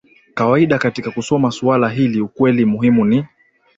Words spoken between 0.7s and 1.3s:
katika